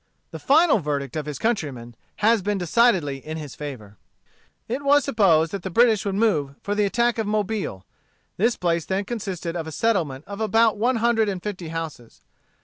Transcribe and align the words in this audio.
The 0.31 0.39
final 0.39 0.79
verdict 0.79 1.15
of 1.15 1.27
his 1.27 1.37
countrymen 1.37 1.93
has 2.15 2.41
been 2.41 2.57
decidedly 2.57 3.17
in 3.17 3.37
his 3.37 3.53
favor. 3.53 3.97
It 4.67 4.81
was 4.81 5.03
supposed 5.03 5.51
that 5.51 5.61
the 5.61 5.69
British 5.69 6.05
would 6.05 6.15
move 6.15 6.55
for 6.63 6.73
the 6.73 6.85
attack 6.85 7.19
of 7.19 7.27
Mobile. 7.27 7.85
This 8.35 8.55
place 8.57 8.85
then 8.87 9.05
consisted 9.05 9.55
of 9.55 9.67
a 9.67 9.71
settlement 9.71 10.25
of 10.25 10.39
but 10.39 10.45
about 10.45 10.77
one 10.79 10.95
hundred 10.95 11.29
and 11.29 11.43
fifty 11.43 11.67
houses. 11.67 12.21